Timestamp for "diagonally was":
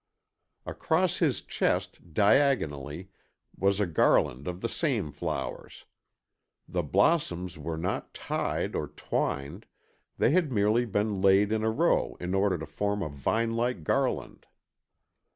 2.15-3.79